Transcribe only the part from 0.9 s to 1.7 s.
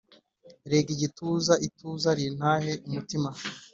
igituza